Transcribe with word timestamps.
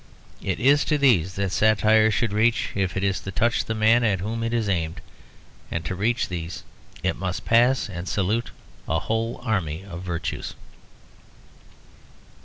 It 0.41 0.59
is 0.59 0.83
to 0.85 0.97
these 0.97 1.35
that 1.35 1.51
satire 1.51 2.09
should 2.09 2.33
reach 2.33 2.69
if 2.73 2.97
it 2.97 3.03
is 3.03 3.19
to 3.19 3.29
touch 3.31 3.65
the 3.65 3.75
man 3.75 4.03
at 4.03 4.19
whom 4.19 4.41
it 4.41 4.51
is 4.51 4.67
aimed. 4.67 4.99
And 5.69 5.85
to 5.85 5.93
reach 5.93 6.27
these 6.27 6.63
it 7.03 7.15
must 7.15 7.45
pass 7.45 7.87
and 7.87 8.09
salute 8.09 8.49
a 8.89 8.97
whole 8.97 9.39
army 9.43 9.83
of 9.85 10.01
virtues. 10.01 10.55